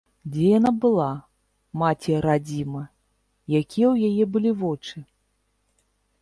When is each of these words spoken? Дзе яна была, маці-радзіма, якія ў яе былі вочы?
Дзе 0.35 0.45
яна 0.59 0.69
была, 0.85 1.09
маці-радзіма, 1.81 2.81
якія 3.59 3.63
ў 3.67 3.95
яе 4.09 4.23
былі 4.37 4.51
вочы? 4.65 4.97